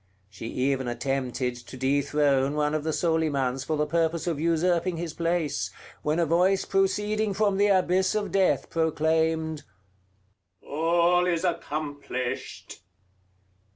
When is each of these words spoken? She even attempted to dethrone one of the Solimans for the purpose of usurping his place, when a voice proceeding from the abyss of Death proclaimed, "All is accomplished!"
She 0.31 0.47
even 0.47 0.87
attempted 0.87 1.55
to 1.57 1.77
dethrone 1.77 2.55
one 2.55 2.73
of 2.73 2.83
the 2.83 2.89
Solimans 2.91 3.63
for 3.63 3.77
the 3.77 3.85
purpose 3.85 4.25
of 4.25 4.39
usurping 4.39 4.97
his 4.97 5.13
place, 5.13 5.69
when 6.01 6.17
a 6.17 6.25
voice 6.25 6.65
proceeding 6.65 7.35
from 7.35 7.57
the 7.57 7.67
abyss 7.67 8.15
of 8.15 8.31
Death 8.31 8.71
proclaimed, 8.71 9.61
"All 10.63 11.27
is 11.27 11.43
accomplished!" 11.43 12.81